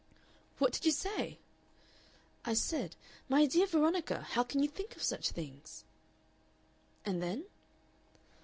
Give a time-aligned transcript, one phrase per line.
[0.57, 1.37] "What did you say?"
[2.43, 2.95] "I said,
[3.29, 4.23] 'My dear Veronica!
[4.31, 5.83] how can you think of such things?'"
[7.05, 7.45] "And then?"